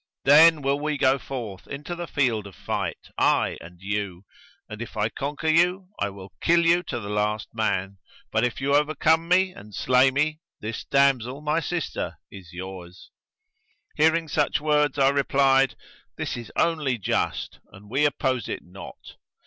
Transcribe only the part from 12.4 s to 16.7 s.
yours." Hearing such words I replied, "This is